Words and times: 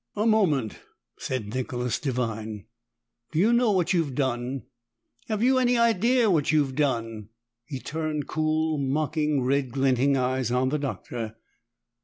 "A 0.15 0.25
moment," 0.25 0.79
said 1.19 1.53
Nicholas 1.53 1.99
Devine. 1.99 2.65
"Do 3.31 3.37
you 3.37 3.53
know 3.53 3.69
what 3.69 3.93
you've 3.93 4.15
done? 4.15 4.63
Have 5.27 5.43
you 5.43 5.59
any 5.59 5.77
idea 5.77 6.27
what 6.31 6.51
you've 6.51 6.73
done?" 6.73 7.29
He 7.65 7.79
turned 7.79 8.25
cool, 8.25 8.79
mocking, 8.79 9.43
red 9.43 9.71
glinting 9.71 10.17
eyes 10.17 10.49
on 10.51 10.69
the 10.69 10.79
Doctor. 10.79 11.35